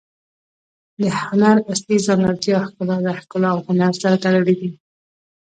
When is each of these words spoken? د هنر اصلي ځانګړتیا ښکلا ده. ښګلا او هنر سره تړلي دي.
د 0.99 1.01
هنر 1.19 1.57
اصلي 1.73 1.97
ځانګړتیا 2.07 2.57
ښکلا 2.67 2.97
ده. 3.05 3.13
ښګلا 3.23 3.49
او 3.53 3.59
هنر 3.67 3.91
سره 4.01 4.15
تړلي 4.23 4.55
دي. 4.61 4.69